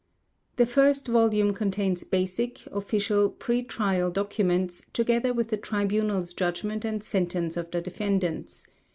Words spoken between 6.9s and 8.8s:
sentence of the defendants.